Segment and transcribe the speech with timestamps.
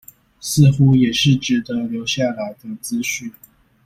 [0.39, 3.31] 似乎也是值得留下來的資訊